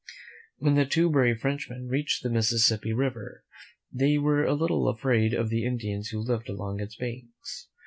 [0.57, 3.43] When the two brave Frenchmen reached the Mississippi River,
[3.93, 7.67] they were a little afraid of the Indians who lived along its banks.